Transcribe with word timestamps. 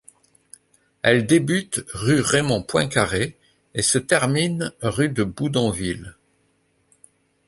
Elle 1.03 1.27
débute 1.27 1.85
rue 1.93 2.21
Raymond-Poincaré 2.21 3.37
et 3.75 3.81
se 3.83 3.99
termine 3.99 4.73
rue 4.81 5.09
de 5.09 5.23
Boudonville. 5.23 6.17